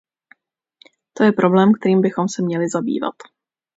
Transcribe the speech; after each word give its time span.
To 1.13 1.23
je 1.23 1.31
problém, 1.31 1.73
kterým 1.73 2.01
bychom 2.01 2.29
se 2.29 2.41
měli 2.41 2.69
zabývat. 2.69 3.15